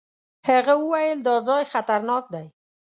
هغه 0.49 0.73
وويل 0.83 1.19
دا 1.27 1.35
ځای 1.47 1.63
خطرناک 1.73 2.23
دی. 2.33 2.47